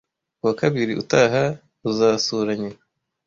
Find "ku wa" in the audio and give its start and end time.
0.37-0.53